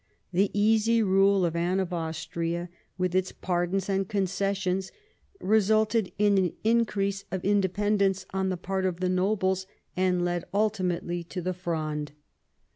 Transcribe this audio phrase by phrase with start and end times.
[0.33, 4.91] The easy rule of Anne of Austria, with its pardons and concessions,
[5.39, 11.23] resulted in an increase of independence on the part of the nobles, and led ultimately
[11.25, 12.13] to the Fronde.